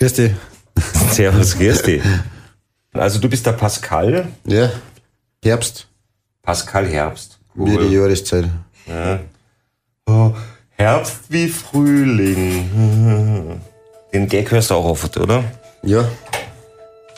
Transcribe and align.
Grüß 0.00 0.12
dich. 0.14 0.32
Servus, 1.10 1.56
grüß 1.58 1.82
dich. 1.82 2.02
Also 2.94 3.18
du 3.20 3.28
bist 3.28 3.44
der 3.46 3.52
Pascal. 3.52 4.26
Ja, 4.46 4.70
Herbst, 5.44 5.86
Pascal 6.42 6.86
Herbst. 6.88 7.38
wie 7.54 7.76
die 7.76 7.94
Jahreszeit. 7.94 8.46
Oh, 10.06 10.32
Herbst 10.70 11.18
wie 11.28 11.48
Frühling. 11.48 13.60
Den 14.12 14.26
Gag 14.28 14.50
hörst 14.50 14.70
du 14.70 14.74
auch 14.74 14.86
oft, 14.86 15.16
oder? 15.18 15.44
Ja, 15.82 16.04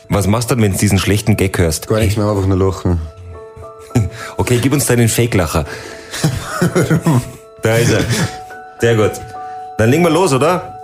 Was 0.08 0.26
machst 0.26 0.50
du 0.50 0.54
denn, 0.56 0.64
wenn 0.64 0.72
du 0.72 0.78
diesen 0.78 0.98
schlechten 0.98 1.36
Gag 1.36 1.56
hörst? 1.58 1.86
gar 1.88 2.00
nichts 2.00 2.16
mehr, 2.16 2.28
einfach 2.28 2.46
nur 2.46 2.58
lachen. 2.58 3.00
Okay, 4.36 4.58
gib 4.60 4.72
uns 4.72 4.86
deinen 4.86 5.08
Fake-Lacher. 5.08 5.64
da 7.62 7.76
ist 7.76 7.92
er. 7.92 8.00
Sehr 8.80 8.96
gut. 8.96 9.12
Dann 9.78 9.90
legen 9.90 10.02
wir 10.02 10.10
los, 10.10 10.32
oder? 10.32 10.78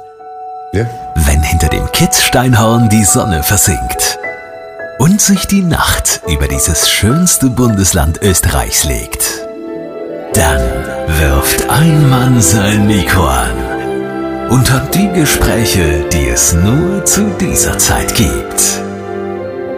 Ja, 0.73 0.85
hinter 1.49 1.69
dem 1.69 1.91
Kitzsteinhorn 1.93 2.89
die 2.91 3.05
Sonne 3.05 3.43
versinkt 3.43 4.19
und 4.99 5.21
sich 5.21 5.47
die 5.47 5.63
Nacht 5.63 6.21
über 6.29 6.47
dieses 6.47 6.91
schönste 6.91 7.49
Bundesland 7.49 8.21
Österreichs 8.23 8.85
legt, 8.85 9.47
dann 10.35 10.61
wirft 11.19 11.69
ein 11.71 12.09
Mann 12.11 12.41
sein 12.41 12.87
Mikro 12.87 13.27
an 13.27 14.51
und 14.51 14.71
hat 14.71 14.95
die 14.95 15.09
Gespräche, 15.09 16.05
die 16.13 16.29
es 16.29 16.53
nur 16.53 17.05
zu 17.05 17.25
dieser 17.41 17.79
Zeit 17.79 18.15
gibt. 18.15 18.83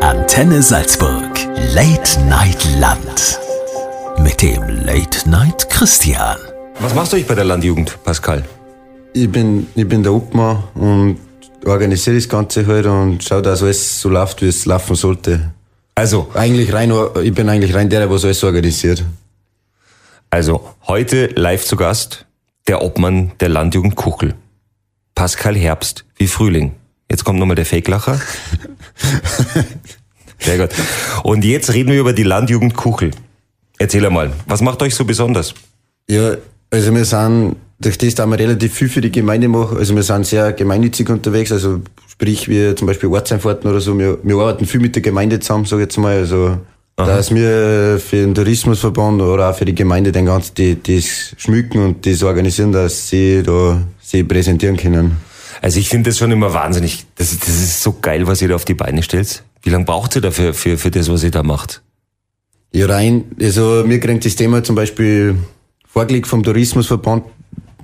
Antenne 0.01 0.63
Salzburg, 0.63 1.39
Late 1.75 2.21
Night 2.29 2.67
Land. 2.79 3.39
Mit 4.19 4.43
dem 4.43 4.69
Late 4.69 5.29
Night 5.31 5.71
Christian. 5.71 6.37
Was 6.81 6.95
machst 6.95 7.13
du 7.13 7.17
eigentlich 7.17 7.29
bei 7.29 7.35
der 7.35 7.45
Landjugend, 7.45 8.03
Pascal? 8.03 8.43
ich 9.13 9.31
bin, 9.31 9.67
ich 9.75 9.89
bin 9.89 10.03
der 10.03 10.13
Obmann 10.13 10.63
und 10.75 11.19
organisiere 11.67 12.17
das 12.17 12.29
Ganze 12.29 12.67
halt 12.67 12.87
und 12.87 13.23
schaue, 13.23 13.43
dass 13.43 13.63
alles 13.63 14.01
so 14.01 14.09
läuft, 14.09 14.43
wie 14.43 14.49
es 14.49 14.65
laufen 14.67 14.97
sollte. 14.97 15.53
Also, 15.95 16.31
Eigentlich 16.35 16.73
rein, 16.73 16.93
ich 17.23 17.35
bin 17.35 17.49
eigentlich 17.49 17.75
rein 17.75 17.91
der, 17.91 18.01
der 18.01 18.11
was 18.11 18.25
alles 18.25 18.43
organisiert. 18.45 19.05
also 20.31 20.75
heute 20.87 21.27
live 21.27 21.65
zu 21.65 21.77
Gast 21.77 22.27
der 22.69 22.83
Obmann 22.83 23.33
der 23.41 23.49
Landjugend 23.49 23.97
Kuchel. 23.97 24.35
Pascal 25.15 25.57
Herbst 25.57 26.05
wie 26.17 26.29
Frühling. 26.29 26.73
Jetzt 27.11 27.25
kommt 27.25 27.39
nochmal 27.39 27.57
der 27.57 27.67
Fake-Lacher. 27.67 28.21
Sehr 30.39 30.59
gut. 30.59 30.71
Und 31.25 31.45
jetzt 31.45 31.73
reden 31.75 31.91
wir 31.91 32.01
über 32.01 32.13
die 32.13 32.23
Landjugend 32.23 32.75
Kuchel. 32.75 33.11
Erzähl 33.79 34.07
einmal, 34.07 34.33
was 34.47 34.61
macht 34.63 34.81
euch 34.83 34.95
so 34.95 35.05
besonders? 35.05 35.55
Ja, 36.09 36.37
also 36.71 36.95
wir 36.95 37.05
sind, 37.05 37.57
durch 37.81 37.99
das, 37.99 38.15
dass 38.15 38.27
wir 38.29 38.39
relativ 38.39 38.75
viel 38.75 38.89
für 38.89 39.01
die 39.01 39.11
Gemeinde 39.13 39.49
machen, 39.49 39.79
also 39.79 39.95
wir 39.97 40.03
sind 40.03 40.27
sehr 40.27 40.53
gemeinnützig 40.53 41.09
unterwegs, 41.09 41.51
also 41.53 41.81
sprich 42.09 42.49
wie 42.49 42.75
zum 42.75 42.87
Beispiel 42.87 43.09
Ortseinfahrten 43.09 43.71
oder 43.71 43.81
so, 43.81 43.99
wir, 43.99 44.19
wir 44.23 44.37
arbeiten 44.37 44.67
viel 44.67 44.81
mit 44.81 44.95
der 44.95 45.03
Gemeinde 45.03 45.41
zusammen, 45.41 45.65
sag 45.65 45.79
ich 45.79 45.83
jetzt 45.85 45.97
mal, 45.99 46.17
also 46.17 46.59
dass 46.97 47.35
wir 47.35 47.99
für 47.99 48.17
den 48.17 48.35
Tourismusverband 48.35 49.23
oder 49.23 49.49
auch 49.51 49.55
für 49.57 49.65
die 49.65 49.75
Gemeinde 49.75 50.13
den 50.13 50.27
ganzen, 50.27 50.55
die, 50.57 50.77
das 50.83 51.35
schmücken 51.39 51.79
und 51.83 52.05
das 52.07 52.23
organisieren, 52.23 52.73
dass 52.73 53.09
sie 53.09 53.43
da 53.43 53.81
sie 54.03 54.23
präsentieren 54.23 54.77
können. 54.77 55.17
Also 55.63 55.79
ich 55.81 55.89
finde 55.89 56.11
das 56.11 56.19
schon 56.19 56.31
immer 56.31 56.53
wahnsinnig. 56.53 57.07
Das, 57.17 57.33
ist- 57.33 57.43
das 57.43 57.55
ist 57.55 57.83
so 57.83 57.97
geil, 58.03 58.27
was 58.27 58.43
ihr 58.43 58.49
da 58.49 58.55
auf 58.55 58.67
die 58.67 58.75
Beine 58.75 59.03
stellt. 59.03 59.43
Wie 59.63 59.71
lange 59.71 59.87
braucht 59.87 60.15
ihr 60.17 60.21
dafür 60.21 60.53
für, 60.53 60.77
für 60.77 60.91
das, 60.91 61.11
was 61.11 61.25
ihr 61.25 61.31
da 61.31 61.43
macht? 61.43 61.81
Ja, 62.73 62.85
rein, 62.87 63.25
also 63.41 63.83
mir 63.87 63.99
kriegt 63.99 64.27
das 64.27 64.37
Thema 64.37 64.63
zum 64.63 64.75
Beispiel 64.77 65.37
vorgelegt 65.89 66.27
vom 66.27 66.43
Tourismusverband 66.43 67.25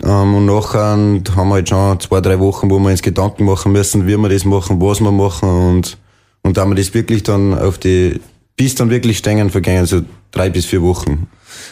ähm, 0.04 0.34
und 0.34 0.46
nachher 0.46 0.80
haben 0.80 1.22
wir 1.48 1.54
halt 1.54 1.68
schon 1.68 2.00
zwei, 2.00 2.20
drei 2.20 2.38
Wochen, 2.38 2.70
wo 2.70 2.78
wir 2.78 2.90
uns 2.90 3.02
Gedanken 3.02 3.44
machen 3.44 3.72
müssen, 3.72 4.06
wie 4.06 4.16
wir 4.16 4.28
das 4.28 4.44
machen, 4.44 4.80
was 4.80 5.00
wir 5.00 5.12
machen 5.12 5.48
und, 5.48 5.98
und 6.42 6.56
da 6.56 6.62
haben 6.62 6.70
wir 6.70 6.76
das 6.76 6.94
wirklich 6.94 7.22
dann 7.22 7.58
auf 7.58 7.78
die, 7.78 8.20
bis 8.56 8.74
dann 8.74 8.90
wirklich 8.90 9.18
stehen 9.18 9.50
vergängen, 9.50 9.86
so 9.86 10.02
drei 10.30 10.50
bis 10.50 10.66
vier 10.66 10.82
Wochen. 10.82 11.28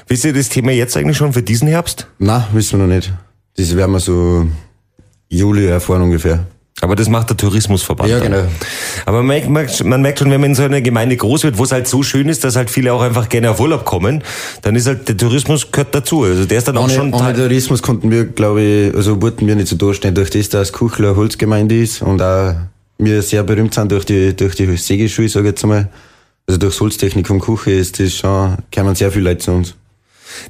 Wisst 0.08 0.24
ihr 0.24 0.32
das 0.32 0.48
Thema 0.48 0.72
jetzt 0.72 0.96
eigentlich 0.96 1.16
schon 1.16 1.32
für 1.32 1.42
diesen 1.42 1.68
Herbst? 1.68 2.06
Na, 2.18 2.48
wissen 2.52 2.78
wir 2.78 2.86
noch 2.86 2.94
nicht. 2.94 3.12
Das 3.56 3.76
werden 3.76 3.92
wir 3.92 4.00
so 4.00 4.46
Juli 5.28 5.66
erfahren 5.66 6.02
ungefähr. 6.02 6.46
Aber 6.80 6.96
das 6.96 7.08
macht 7.08 7.30
der 7.30 7.36
Tourismusverband. 7.36 8.10
Ja, 8.10 8.18
dann. 8.18 8.32
genau. 8.32 8.44
Aber 9.06 9.22
man 9.22 9.42
merkt, 9.44 9.84
man 9.84 10.02
merkt 10.02 10.18
schon, 10.18 10.30
wenn 10.30 10.40
man 10.40 10.50
in 10.50 10.56
so 10.56 10.64
einer 10.64 10.80
Gemeinde 10.80 11.16
groß 11.16 11.44
wird, 11.44 11.56
wo 11.56 11.64
es 11.64 11.72
halt 11.72 11.86
so 11.86 12.02
schön 12.02 12.28
ist, 12.28 12.42
dass 12.42 12.56
halt 12.56 12.68
viele 12.68 12.92
auch 12.92 13.00
einfach 13.00 13.28
gerne 13.28 13.50
auf 13.50 13.60
Urlaub 13.60 13.84
kommen, 13.84 14.22
dann 14.62 14.74
ist 14.74 14.86
halt 14.86 15.08
der 15.08 15.16
Tourismus 15.16 15.70
gehört 15.70 15.94
dazu. 15.94 16.24
Also 16.24 16.44
der 16.46 16.58
ist 16.58 16.66
dann 16.66 16.76
auch 16.76 16.84
Ohne, 16.84 16.92
schon 16.92 17.14
ohne. 17.14 17.32
Tourismus 17.32 17.80
konnten 17.80 18.10
wir, 18.10 18.24
glaube 18.24 18.62
ich, 18.62 18.94
also 18.94 19.22
wollten 19.22 19.46
wir 19.46 19.54
nicht 19.54 19.68
so 19.68 19.76
durchstehen, 19.76 20.14
durch 20.14 20.30
das, 20.30 20.48
dass 20.48 20.72
Kuchler 20.72 21.14
Holzgemeinde 21.14 21.80
ist 21.80 22.02
und 22.02 22.20
auch 22.20 22.54
wir 22.98 23.22
sehr 23.22 23.42
berühmt 23.44 23.74
sind 23.74 23.90
durch 23.90 24.04
die, 24.04 24.34
durch 24.34 24.54
die 24.54 24.76
Sägeschule, 24.76 25.28
sage 25.28 25.46
ich 25.46 25.52
jetzt 25.52 25.64
einmal. 25.64 25.88
Also 26.46 26.58
durchs 26.58 26.80
Holztechnikum 26.80 27.40
Kuche 27.40 27.70
ist 27.70 28.00
das 28.00 28.14
schon, 28.14 28.56
kommen 28.74 28.94
sehr 28.94 29.10
viele 29.10 29.30
Leute 29.30 29.38
zu 29.38 29.52
uns. 29.52 29.74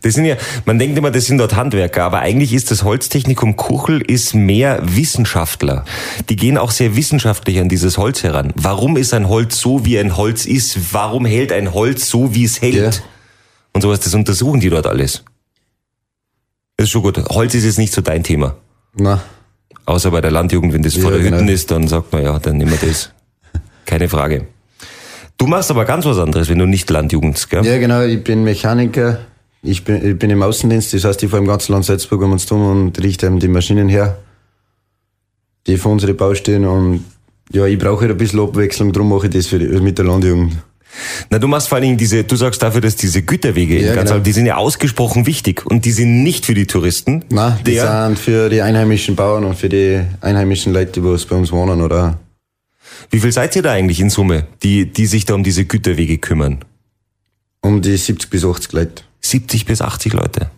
Das 0.02 0.14
sind 0.14 0.24
ja, 0.24 0.36
man 0.64 0.78
denkt 0.78 0.96
immer, 0.98 1.10
das 1.10 1.26
sind 1.26 1.38
dort 1.38 1.54
Handwerker, 1.56 2.04
aber 2.04 2.20
eigentlich 2.20 2.52
ist 2.52 2.70
das 2.70 2.84
Holztechnikum 2.84 3.56
Kuchel 3.56 4.00
ist 4.00 4.34
mehr 4.34 4.80
Wissenschaftler. 4.82 5.84
Die 6.28 6.36
gehen 6.36 6.58
auch 6.58 6.70
sehr 6.70 6.96
wissenschaftlich 6.96 7.58
an 7.60 7.68
dieses 7.68 7.98
Holz 7.98 8.22
heran. 8.22 8.52
Warum 8.56 8.96
ist 8.96 9.14
ein 9.14 9.28
Holz 9.28 9.58
so, 9.58 9.84
wie 9.84 9.98
ein 9.98 10.16
Holz 10.16 10.46
ist? 10.46 10.92
Warum 10.92 11.24
hält 11.26 11.52
ein 11.52 11.72
Holz 11.74 12.08
so, 12.08 12.34
wie 12.34 12.44
es 12.44 12.60
hält? 12.60 12.74
Ja. 12.74 12.90
Und 13.72 13.80
sowas, 13.82 14.00
das 14.00 14.14
untersuchen 14.14 14.60
die 14.60 14.70
dort 14.70 14.86
alles. 14.86 15.24
Das 16.76 16.86
ist 16.86 16.90
schon 16.90 17.02
gut. 17.02 17.18
Holz 17.30 17.54
ist 17.54 17.64
jetzt 17.64 17.78
nicht 17.78 17.92
so 17.92 18.00
dein 18.00 18.22
Thema. 18.22 18.56
Na, 18.96 19.22
Außer 19.86 20.10
bei 20.10 20.20
der 20.20 20.30
Landjugend, 20.30 20.72
wenn 20.72 20.82
das 20.82 20.94
vor 20.94 21.10
Ja, 21.10 21.18
der 21.18 21.26
Hütten 21.26 21.38
genau. 21.40 21.52
ist, 21.52 21.70
dann 21.70 21.88
sagt 21.88 22.12
man 22.12 22.22
ja, 22.22 22.38
dann 22.38 22.56
nehmen 22.56 22.70
wir 22.70 22.88
das. 22.88 23.10
Keine 23.84 24.08
Frage. 24.08 24.46
Du 25.36 25.46
machst 25.46 25.70
aber 25.70 25.84
ganz 25.84 26.06
was 26.06 26.18
anderes, 26.18 26.48
wenn 26.48 26.58
du 26.58 26.66
nicht 26.66 26.88
Landjugend, 26.88 27.50
gell? 27.50 27.66
ja 27.66 27.78
genau, 27.78 28.02
ich 28.02 28.22
bin 28.22 28.44
Mechaniker, 28.44 29.18
ich 29.64 29.84
bin, 29.84 30.04
ich 30.04 30.18
bin 30.18 30.30
im 30.30 30.42
Außendienst, 30.42 30.94
das 30.94 31.04
heißt, 31.04 31.22
ich 31.22 31.30
fahre 31.30 31.42
im 31.42 31.48
ganzen 31.48 31.72
Land 31.72 31.84
Salzburg 31.84 32.22
um 32.22 32.32
uns 32.32 32.46
tun 32.46 32.62
und 32.62 33.02
richte 33.02 33.26
eben 33.26 33.40
die 33.40 33.48
Maschinen 33.48 33.88
her, 33.88 34.18
die 35.66 35.76
für 35.76 35.88
unsere 35.88 36.14
Baustellen 36.14 36.64
und 36.64 37.04
ja, 37.52 37.66
ich 37.66 37.78
brauche 37.78 38.02
halt 38.02 38.10
ein 38.10 38.16
bisschen 38.16 38.40
Abwechslung, 38.40 38.92
darum 38.92 39.08
mache 39.08 39.26
ich 39.26 39.32
das 39.32 39.46
für 39.46 39.58
die, 39.58 39.66
mit 39.66 39.98
der 39.98 40.04
Landjugend. 40.04 40.52
Na, 41.28 41.38
du 41.38 41.48
machst 41.48 41.68
vor 41.68 41.76
allen 41.76 41.82
Dingen 41.82 41.98
diese, 41.98 42.22
du 42.22 42.36
sagst 42.36 42.62
dafür, 42.62 42.80
dass 42.80 42.94
diese 42.94 43.22
Güterwege 43.22 43.78
in 43.78 43.86
Ja, 43.86 43.94
ganz 43.94 44.10
genau. 44.10 44.22
die 44.22 44.32
sind 44.32 44.46
ja 44.46 44.56
ausgesprochen 44.56 45.26
wichtig 45.26 45.66
und 45.66 45.84
die 45.84 45.90
sind 45.90 46.22
nicht 46.22 46.46
für 46.46 46.54
die 46.54 46.66
Touristen. 46.66 47.24
Nein, 47.30 47.58
die 47.66 47.78
sind 47.78 48.18
für 48.18 48.48
die 48.48 48.62
einheimischen 48.62 49.16
Bauern 49.16 49.44
und 49.44 49.56
für 49.56 49.68
die 49.68 50.00
einheimischen 50.20 50.72
Leute, 50.72 50.92
die 50.92 51.00
bei 51.00 51.08
uns 51.08 51.52
wohnen, 51.52 51.80
oder? 51.80 52.18
wie 53.10 53.20
viel 53.20 53.32
seid 53.32 53.54
ihr 53.56 53.62
da 53.62 53.72
eigentlich 53.72 54.00
in 54.00 54.10
Summe, 54.10 54.46
die, 54.62 54.86
die 54.86 55.06
sich 55.06 55.24
da 55.24 55.34
um 55.34 55.44
diese 55.44 55.64
Güterwege 55.64 56.18
kümmern? 56.18 56.64
Um 57.60 57.80
die 57.80 57.96
70 57.96 58.30
bis 58.30 58.44
80 58.44 58.72
Leute. 58.72 59.02
70 59.24 59.64
bis 59.66 59.80
80 59.82 60.12
Leute. 60.12 60.50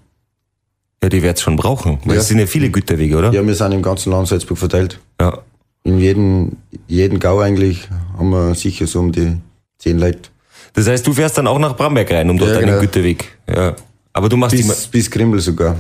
Ja, 1.03 1.09
die 1.09 1.23
wird's 1.23 1.43
schon 1.43 1.57
brauchen. 1.57 1.99
Weil 2.05 2.17
Ja. 2.17 2.21
es 2.21 2.29
sind 2.29 2.39
ja 2.39 2.47
viele 2.47 2.71
Güterwege, 2.71 3.17
oder? 3.17 3.33
Ja, 3.33 3.47
wir 3.47 3.55
sind 3.55 3.73
im 3.73 3.83
ganzen 3.83 4.11
Land 4.13 4.29
Salzburg 4.29 4.59
verteilt. 4.59 4.99
ja. 5.21 5.39
In 5.85 6.01
jedem, 6.01 6.57
jeden 6.89 7.21
Gau 7.21 7.39
eigentlich 7.39 7.89
haben 8.19 8.31
wir 8.31 8.57
sicher 8.57 8.89
so 8.89 8.99
um 8.99 9.13
die 9.13 9.37
10 9.79 10.01
Leute. 10.01 10.31
Das 10.73 10.89
heißt, 10.89 11.07
du 11.07 11.13
fährst 11.13 11.39
dann 11.39 11.47
auch 11.47 11.61
nach 11.61 11.77
Bramberg 11.77 12.11
rein, 12.11 12.29
um 12.29 12.37
dort 12.39 12.51
Ja, 12.51 12.57
einen 12.59 12.67
genau. 12.67 12.81
Güterweg. 12.81 13.39
Ja. 13.49 13.77
Aber 14.13 14.29
du 14.29 14.37
machst 14.37 14.57
Bis, 14.57 14.89
bis 14.89 15.09
Krimmel 15.09 15.39
sogar. 15.39 15.77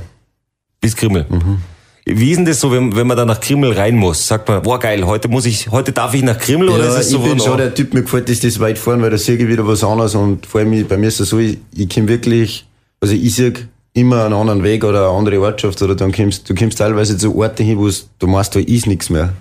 bis 0.80 0.94
Krimmel. 0.94 1.26
Wie 2.04 2.30
ist 2.30 2.36
denn 2.36 2.44
das 2.44 2.60
so, 2.60 2.70
wenn, 2.70 2.94
wenn 2.94 3.04
man 3.08 3.16
da 3.16 3.24
nach 3.24 3.40
Krimmel 3.40 3.72
rein 3.72 3.96
muss? 3.96 4.28
Sagt 4.28 4.48
man, 4.48 4.62
boah 4.62 4.78
geil, 4.78 5.04
heute 5.04 5.26
muss 5.26 5.44
ich, 5.44 5.72
heute 5.72 5.90
darf 5.90 6.14
ich 6.14 6.22
nach 6.22 6.38
Krimmel 6.38 6.68
oder 6.68 6.84
ist 6.86 6.94
Ja, 6.94 7.00
es 7.00 7.06
ich 7.08 7.12
so 7.12 7.18
bin 7.18 7.30
von, 7.30 7.40
schon 7.40 7.58
der 7.58 7.74
Typ, 7.74 7.92
mir 7.92 8.02
gefällt 8.02 8.28
das, 8.28 8.38
das 8.38 8.60
weit 8.60 8.78
fahren, 8.78 9.02
weil 9.02 9.10
da 9.10 9.18
sehe 9.18 9.34
ich 9.36 9.48
wieder 9.48 9.66
was 9.66 9.82
anderes 9.82 10.14
und 10.14 10.46
vor 10.46 10.60
allem 10.60 10.86
bei 10.86 10.96
mir 10.98 11.08
ist 11.08 11.18
es 11.18 11.30
so, 11.30 11.40
ich, 11.40 11.58
ich 11.74 11.88
komm 11.88 12.06
wirklich, 12.06 12.64
also 13.10 13.14
ich 13.14 13.34
sehe 13.34 13.52
immer 13.92 14.24
einen 14.24 14.34
anderen 14.34 14.62
Weg 14.62 14.84
oder 14.84 15.08
eine 15.08 15.16
andere 15.18 15.40
Ortschaft 15.40 15.80
oder 15.82 15.94
dann 15.94 16.12
kommst, 16.12 16.48
du 16.50 16.54
kommst 16.54 16.78
teilweise 16.78 17.16
zu 17.16 17.36
Orten 17.36 17.64
hin, 17.64 17.78
wo 17.78 17.86
es- 17.88 18.08
du 18.18 18.26
meinst, 18.26 18.54
da 18.54 18.60
ist 18.60 18.86
nichts 18.86 19.08
mehr. 19.10 19.32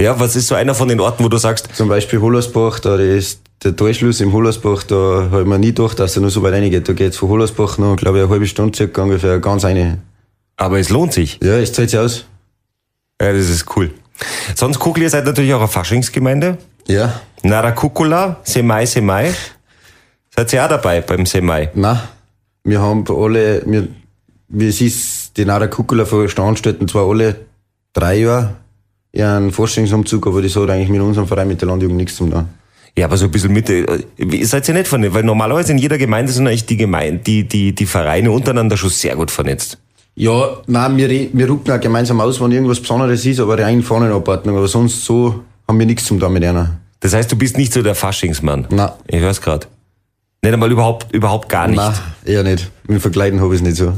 Ja, 0.00 0.18
was 0.18 0.34
ist 0.36 0.48
so 0.48 0.54
einer 0.54 0.74
von 0.74 0.88
den 0.88 1.00
Orten, 1.00 1.22
wo 1.22 1.28
du 1.28 1.36
sagst, 1.36 1.68
Zum 1.74 1.88
Beispiel 1.88 2.20
Hollersbach, 2.20 2.80
da 2.80 2.96
ist 2.96 3.40
der 3.62 3.76
Talschluss 3.76 4.20
im 4.20 4.32
Hollersbach, 4.32 4.82
da 4.84 5.28
habe 5.30 5.42
ich 5.42 5.46
mir 5.46 5.58
nie 5.58 5.72
gedacht, 5.72 5.98
dass 6.00 6.16
er 6.16 6.22
nur 6.22 6.30
so 6.30 6.42
weit 6.42 6.54
reingeht. 6.54 6.88
Da 6.88 6.92
geht's 6.94 7.16
von 7.18 7.28
Hollersbach 7.28 7.78
noch, 7.78 7.96
glaube 7.96 8.18
ich, 8.18 8.24
eine 8.24 8.32
halbe 8.32 8.46
Stunde 8.46 8.76
circa 8.76 9.02
ungefähr 9.02 9.38
ganz 9.38 9.64
eine. 9.64 9.98
aber 10.56 10.78
es 10.80 10.88
lohnt 10.90 11.12
sich. 11.12 11.38
Ja, 11.42 11.56
es 11.58 11.72
zahlt 11.72 11.90
sich 11.90 11.98
aus. 11.98 12.24
Ja, 13.20 13.32
das 13.32 13.48
ist 13.48 13.66
cool. 13.76 13.90
Sonst 14.54 14.78
Kugel, 14.78 15.02
ihr 15.04 15.10
seid 15.10 15.24
natürlich 15.24 15.52
auch 15.54 15.58
eine 15.60 15.68
Faschingsgemeinde. 15.68 16.58
Ja. 16.88 17.20
Narakukula, 17.42 18.36
Semai, 18.44 18.86
Semai. 18.86 19.32
Seid 20.34 20.52
ihr 20.52 20.64
auch 20.64 20.68
dabei 20.68 21.00
beim 21.02 21.26
Semai? 21.26 21.70
Na, 21.74 22.08
wir 22.64 22.80
haben 22.80 23.04
alle, 23.08 23.62
wir, 23.66 23.88
wie 24.48 24.68
es 24.68 24.80
ist, 24.80 25.36
die 25.36 25.44
Nara 25.44 25.66
Kukula 25.66 26.04
veranstalten 26.04 26.88
zwar 26.88 27.08
alle 27.08 27.36
drei 27.92 28.20
Jahre 28.20 28.54
ihren 29.12 29.52
Forschungsumzug, 29.52 30.26
aber 30.26 30.42
das 30.42 30.56
hat 30.56 30.70
eigentlich 30.70 30.88
mit 30.88 31.00
unserem 31.00 31.26
Verein, 31.26 31.48
mit 31.48 31.60
der 31.60 31.68
Landjugend 31.68 31.98
nichts 31.98 32.16
zu 32.16 32.26
tun. 32.26 32.46
Ja, 32.96 33.06
aber 33.06 33.16
so 33.16 33.26
ein 33.26 33.30
bisschen 33.30 33.52
mit, 33.52 33.70
äh, 33.70 33.86
seid 34.44 34.68
ihr 34.68 34.74
nicht 34.74 34.88
vernetzt? 34.88 35.14
Weil 35.14 35.22
normalerweise 35.22 35.72
in 35.72 35.78
jeder 35.78 35.96
Gemeinde 35.96 36.32
sind 36.32 36.46
eigentlich 36.46 36.66
die 36.66 36.76
Gemeinde, 36.76 37.22
die, 37.24 37.44
die, 37.48 37.74
die 37.74 37.86
Vereine 37.86 38.30
untereinander 38.30 38.76
schon 38.76 38.90
sehr 38.90 39.16
gut 39.16 39.30
vernetzt. 39.30 39.78
Ja, 40.14 40.58
nein, 40.66 40.96
wir, 40.98 41.08
wir 41.08 41.48
rucken 41.48 41.72
auch 41.72 41.80
gemeinsam 41.80 42.20
aus, 42.20 42.40
wenn 42.40 42.52
irgendwas 42.52 42.80
Besonderes 42.80 43.24
ist, 43.24 43.40
aber 43.40 43.58
rein 43.58 43.82
vorne 43.82 44.06
in 44.06 44.12
Abordnung. 44.12 44.58
Aber 44.58 44.68
sonst 44.68 45.04
so 45.04 45.42
haben 45.66 45.78
wir 45.78 45.86
nichts 45.86 46.04
zum 46.04 46.18
da 46.18 46.28
mit 46.28 46.44
einer. 46.44 46.80
Das 47.00 47.14
heißt, 47.14 47.32
du 47.32 47.36
bist 47.36 47.56
nicht 47.56 47.72
so 47.72 47.82
der 47.82 47.94
Faschingsmann. 47.94 48.66
Nein. 48.70 48.90
Ich 49.06 49.20
hör's 49.20 49.40
grad. 49.40 49.68
Nicht 50.44 50.54
einmal 50.54 50.72
überhaupt, 50.72 51.12
überhaupt 51.14 51.48
gar 51.48 51.68
nicht. 51.68 51.76
Nein, 51.76 51.94
eher 52.24 52.42
nicht. 52.42 52.70
Mit 52.82 52.96
dem 52.96 53.00
Verkleiden 53.00 53.40
habe 53.40 53.54
ich 53.54 53.60
es 53.60 53.66
nicht 53.66 53.76
so. 53.76 53.94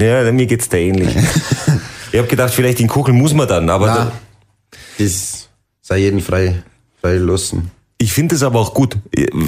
Ja, 0.00 0.30
mir 0.32 0.46
geht's 0.46 0.68
da 0.68 0.78
ähnlich. 0.78 1.14
ich 2.12 2.18
habe 2.18 2.26
gedacht, 2.26 2.52
vielleicht 2.52 2.80
in 2.80 2.88
Kuchel 2.88 3.14
muss 3.14 3.34
man 3.34 3.46
dann, 3.46 3.70
aber 3.70 3.86
Nein, 3.86 3.96
da, 3.96 4.12
das 4.98 5.48
sei 5.82 5.98
jeden 5.98 6.20
frei, 6.20 6.62
frei 7.00 7.16
lassen. 7.18 7.70
ich 7.98 8.12
finde 8.12 8.34
es 8.34 8.42
aber 8.42 8.58
auch 8.58 8.74
gut, 8.74 8.96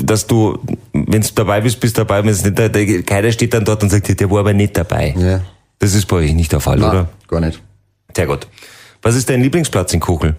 dass 0.04 0.28
du, 0.28 0.58
wenn 0.92 1.22
du 1.22 1.28
dabei 1.34 1.60
bist, 1.60 1.80
bist 1.80 1.98
dabei, 1.98 2.22
wenn 2.22 2.30
es 2.30 2.44
nicht, 2.44 2.56
da, 2.56 2.68
da, 2.68 2.84
keiner 3.02 3.32
steht 3.32 3.52
dann 3.52 3.64
dort 3.64 3.82
und 3.82 3.90
sagt, 3.90 4.20
der 4.20 4.30
war 4.30 4.38
aber 4.38 4.52
nicht 4.52 4.76
dabei. 4.76 5.14
Ja. 5.18 5.40
Das 5.80 5.92
ist 5.94 6.06
bei 6.06 6.16
euch 6.18 6.34
nicht 6.34 6.52
der 6.52 6.60
Fall, 6.60 6.78
Nein, 6.78 6.90
oder? 6.90 7.08
gar 7.26 7.40
nicht. 7.40 7.60
Sehr 8.14 8.26
gut. 8.26 8.46
Was 9.02 9.16
ist 9.16 9.28
dein 9.28 9.42
Lieblingsplatz 9.42 9.92
in 9.92 10.00
Kuchel? 10.00 10.36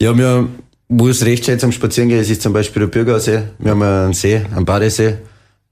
Ja, 0.00 0.16
wir, 0.18 0.48
wo 0.94 1.08
es 1.08 1.24
recht 1.24 1.46
schön 1.46 1.58
zum 1.58 1.72
Spazieren 1.72 2.08
geht, 2.08 2.28
ist 2.28 2.42
zum 2.42 2.52
Beispiel 2.52 2.80
der 2.80 2.88
Bürgersee. 2.88 3.42
Wir 3.58 3.70
haben 3.70 3.82
einen 3.82 4.12
See, 4.12 4.36
einen 4.36 4.64
Badesee. 4.64 5.16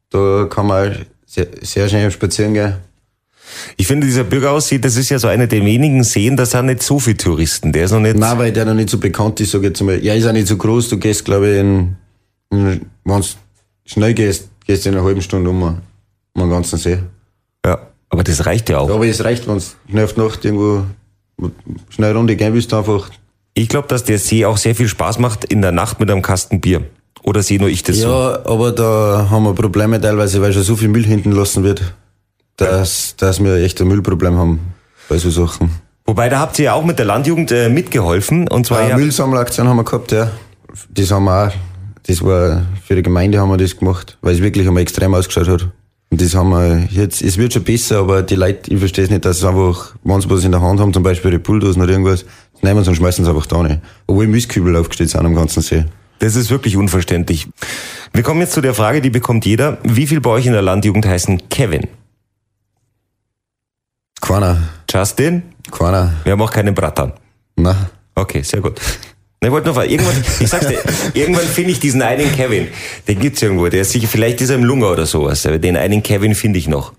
Da 0.08 0.46
kann 0.48 0.66
man 0.66 0.96
sehr, 1.26 1.46
sehr 1.60 1.88
schön 1.88 2.10
spazieren 2.10 2.54
gehen. 2.54 2.74
Ich 3.76 3.86
finde, 3.86 4.06
dieser 4.06 4.24
Bürgeraussee, 4.24 4.78
das 4.78 4.96
ist 4.96 5.10
ja 5.10 5.18
so 5.18 5.28
einer 5.28 5.46
der 5.46 5.64
wenigen 5.64 6.04
Seen, 6.04 6.36
da 6.36 6.46
sind 6.46 6.66
nicht 6.66 6.82
so 6.82 6.98
viele 6.98 7.16
Touristen. 7.16 7.72
Der 7.72 7.84
ist 7.84 7.90
noch 7.90 8.00
nicht. 8.00 8.16
Nein, 8.16 8.38
weil 8.38 8.52
der 8.52 8.64
noch 8.64 8.74
nicht 8.74 8.88
so 8.88 8.98
bekannt 8.98 9.40
ist, 9.40 9.50
sag 9.50 9.60
ich 9.60 9.68
jetzt 9.68 9.82
mal. 9.82 10.02
Ja, 10.02 10.14
ist 10.14 10.26
auch 10.26 10.32
nicht 10.32 10.46
so 10.46 10.56
groß. 10.56 10.88
Du 10.88 10.98
gehst, 10.98 11.24
glaube 11.24 11.50
ich, 11.50 11.58
in, 11.58 11.96
in 12.50 12.80
wenn 13.04 13.24
schnell 13.84 14.14
gehst, 14.14 14.48
gehst 14.66 14.84
du 14.84 14.90
in 14.90 14.94
einer 14.94 15.04
halben 15.04 15.20
Stunde 15.20 15.50
um, 15.50 15.62
um 15.62 15.78
den 16.34 16.50
ganzen 16.50 16.78
See. 16.78 16.98
Ja, 17.66 17.78
aber 18.08 18.24
das 18.24 18.46
reicht 18.46 18.70
ja 18.70 18.78
auch. 18.78 18.88
Ja, 18.88 18.94
aber 18.94 19.06
es 19.06 19.22
reicht, 19.22 19.46
wenn 19.46 19.58
du 19.58 19.64
schnell 19.90 20.04
auf 20.04 20.16
Nacht 20.16 20.44
irgendwo 20.44 20.84
schnell 21.90 22.16
Runde 22.16 22.36
gehen 22.36 22.54
willst, 22.54 22.72
einfach. 22.72 23.10
Ich 23.54 23.68
glaube, 23.68 23.88
dass 23.88 24.04
der 24.04 24.18
See 24.18 24.44
auch 24.44 24.56
sehr 24.56 24.74
viel 24.74 24.88
Spaß 24.88 25.18
macht 25.18 25.44
in 25.44 25.62
der 25.62 25.72
Nacht 25.72 26.00
mit 26.00 26.10
einem 26.10 26.22
Kasten 26.22 26.60
Bier. 26.60 26.82
Oder 27.22 27.42
sehe 27.42 27.58
nur 27.58 27.68
ich 27.68 27.82
das 27.82 27.98
so? 27.98 28.08
Ja, 28.08 28.40
aber 28.44 28.72
da 28.72 29.28
haben 29.30 29.44
wir 29.44 29.54
Probleme 29.54 30.00
teilweise, 30.00 30.40
weil 30.40 30.52
schon 30.52 30.62
so 30.62 30.76
viel 30.76 30.88
Müll 30.88 31.04
hinten 31.04 31.32
lassen 31.32 31.62
wird, 31.64 31.94
dass, 32.56 33.14
dass 33.16 33.42
wir 33.42 33.56
echt 33.56 33.80
ein 33.80 33.88
Müllproblem 33.88 34.36
haben 34.36 34.60
bei 35.08 35.18
so 35.18 35.30
Sachen. 35.30 35.70
Wobei, 36.06 36.28
da 36.28 36.40
habt 36.40 36.58
ihr 36.58 36.66
ja 36.66 36.74
auch 36.74 36.84
mit 36.84 36.98
der 36.98 37.06
Landjugend 37.06 37.52
äh, 37.52 37.68
mitgeholfen. 37.68 38.48
Und 38.48 38.66
zwar 38.66 38.80
Eine 38.80 38.90
ja, 38.90 38.96
Müllsammelaktion 38.96 39.68
haben 39.68 39.76
wir 39.76 39.84
gehabt, 39.84 40.12
ja. 40.12 40.30
Das 40.88 41.10
haben 41.10 41.24
wir 41.24 41.48
auch, 41.48 41.52
das 42.06 42.22
war, 42.24 42.62
für 42.84 42.96
die 42.96 43.02
Gemeinde 43.02 43.38
haben 43.38 43.50
wir 43.50 43.58
das 43.58 43.76
gemacht, 43.76 44.16
weil 44.22 44.34
es 44.34 44.42
wirklich 44.42 44.66
einmal 44.66 44.82
extrem 44.82 45.14
ausgeschaut 45.14 45.48
hat. 45.48 45.68
Und 46.10 46.20
das 46.20 46.34
haben 46.34 46.50
wir 46.50 46.88
jetzt, 46.90 47.22
es 47.22 47.38
wird 47.38 47.52
schon 47.52 47.62
besser, 47.62 47.98
aber 48.00 48.22
die 48.22 48.34
Leute, 48.34 48.72
ich 48.72 48.78
verstehe 48.80 49.04
es 49.04 49.10
nicht, 49.10 49.24
dass 49.24 49.38
sie 49.38 49.48
einfach, 49.48 49.94
wenn 50.02 50.20
sie 50.20 50.28
was 50.28 50.42
in 50.42 50.50
der 50.50 50.60
Hand 50.60 50.80
haben, 50.80 50.92
zum 50.92 51.04
Beispiel 51.04 51.30
die 51.30 51.38
Bulldosen 51.38 51.80
oder 51.80 51.92
irgendwas, 51.92 52.24
nehmen 52.62 52.82
sie 52.84 52.90
und 52.90 52.96
schmeißen 52.96 53.24
sie 53.24 53.30
einfach 53.30 53.46
da 53.46 53.60
rein. 53.60 53.80
Obwohl 54.06 54.26
Mistkübel 54.26 54.76
aufgestellt 54.76 55.10
sind 55.10 55.24
am 55.24 55.34
ganzen 55.34 55.62
See. 55.62 55.84
das 56.18 56.36
ist 56.36 56.50
wirklich 56.50 56.76
unverständlich. 56.76 57.48
Wir 58.12 58.22
kommen 58.22 58.40
jetzt 58.40 58.52
zu 58.52 58.60
der 58.60 58.74
Frage, 58.74 59.00
die 59.00 59.10
bekommt 59.10 59.46
jeder. 59.46 59.78
Wie 59.84 60.06
viel 60.06 60.20
bei 60.20 60.30
euch 60.30 60.46
in 60.46 60.52
der 60.52 60.62
Landjugend 60.62 61.06
heißen 61.06 61.48
Kevin? 61.48 61.86
Keiner. 64.20 64.58
Justin? 64.90 65.42
Keiner. 65.70 66.12
Wir 66.24 66.32
haben 66.32 66.42
auch 66.42 66.50
keinen 66.52 66.74
Bratan. 66.74 67.12
Nein. 67.56 67.76
Okay, 68.14 68.42
sehr 68.42 68.60
gut. 68.60 68.80
Na, 69.40 69.48
Ich 69.48 69.52
wollte 69.52 69.66
nur 69.68 69.74
fragen, 69.74 69.90
irgendwann, 69.90 70.22
ich 70.40 70.48
sag's 70.48 70.66
dir, 70.66 70.78
irgendwann 71.14 71.46
finde 71.46 71.70
ich 71.70 71.80
diesen 71.80 72.02
einen 72.02 72.30
Kevin. 72.32 72.68
Den 73.08 73.18
gibt's 73.18 73.40
irgendwo. 73.40 73.68
Der 73.68 73.82
ist 73.82 73.92
sicher, 73.92 74.08
vielleicht 74.08 74.40
ist 74.42 74.50
er 74.50 74.56
im 74.56 74.64
Lunga 74.64 74.88
oder 74.88 75.06
sowas. 75.06 75.46
Aber 75.46 75.58
den 75.58 75.76
einen 75.76 76.02
Kevin 76.02 76.34
finde 76.34 76.58
ich 76.58 76.68
noch. 76.68 76.92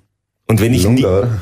Und 0.47 0.59
wenn 0.61 0.73
ich 0.73 0.87
nie, 0.87 1.01
Lunga, 1.03 1.19
oder? 1.19 1.41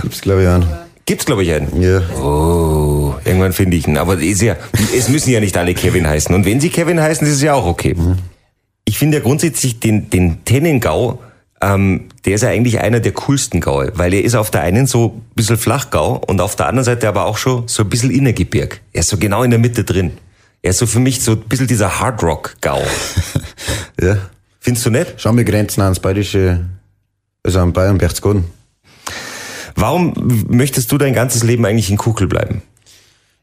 Gibt's, 0.00 0.20
glaube 0.22 0.42
ich, 0.42 0.48
einen. 0.48 0.66
gibt's 1.06 1.24
glaube 1.26 1.42
ich 1.44 1.52
einen. 1.52 1.80
Ja. 1.80 2.00
Oh, 2.20 2.91
irgendwann 3.24 3.52
finde 3.52 3.76
ich 3.76 3.86
ihn. 3.86 3.96
Aber 3.98 4.18
ist 4.18 4.42
ja, 4.42 4.56
es 4.96 5.08
müssen 5.08 5.30
ja 5.30 5.40
nicht 5.40 5.56
alle 5.56 5.74
Kevin 5.74 6.06
heißen. 6.06 6.34
Und 6.34 6.44
wenn 6.46 6.60
sie 6.60 6.70
Kevin 6.70 7.00
heißen, 7.00 7.26
ist 7.26 7.34
es 7.34 7.42
ja 7.42 7.54
auch 7.54 7.66
okay. 7.66 7.96
Ich 8.84 8.98
finde 8.98 9.18
ja 9.18 9.22
grundsätzlich 9.22 9.80
den, 9.80 10.10
den 10.10 10.44
Tennengau, 10.44 11.20
ähm, 11.60 12.08
der 12.24 12.34
ist 12.34 12.42
ja 12.42 12.48
eigentlich 12.48 12.80
einer 12.80 13.00
der 13.00 13.12
coolsten 13.12 13.60
Gaue, 13.60 13.92
weil 13.94 14.12
er 14.12 14.24
ist 14.24 14.34
auf 14.34 14.50
der 14.50 14.62
einen 14.62 14.86
so 14.86 15.08
ein 15.08 15.34
bisschen 15.34 15.56
Flachgau 15.56 16.16
und 16.26 16.40
auf 16.40 16.56
der 16.56 16.66
anderen 16.66 16.84
Seite 16.84 17.08
aber 17.08 17.26
auch 17.26 17.38
schon 17.38 17.68
so 17.68 17.84
ein 17.84 17.88
bisschen 17.88 18.10
Innergebirg. 18.10 18.80
Er 18.92 19.00
ist 19.00 19.08
so 19.08 19.16
genau 19.16 19.44
in 19.44 19.50
der 19.50 19.60
Mitte 19.60 19.84
drin. 19.84 20.12
Er 20.62 20.70
ist 20.70 20.78
so 20.78 20.86
für 20.86 21.00
mich 21.00 21.22
so 21.22 21.32
ein 21.32 21.40
bisschen 21.40 21.66
dieser 21.66 22.00
Hardrock-Gau. 22.00 22.82
Ja. 24.00 24.16
Findest 24.58 24.86
du 24.86 24.90
nicht? 24.90 25.14
Schauen 25.18 25.36
wir 25.36 25.44
Grenzen 25.44 25.80
ans 25.82 26.00
bayerische, 26.00 26.64
also 27.44 27.60
an 27.60 27.72
Bayern, 27.72 27.98
Berchtesgaden. 27.98 28.44
Warum 29.74 30.14
möchtest 30.48 30.90
du 30.90 30.98
dein 30.98 31.14
ganzes 31.14 31.42
Leben 31.42 31.64
eigentlich 31.64 31.90
in 31.90 31.96
Kuckel 31.96 32.26
bleiben? 32.26 32.62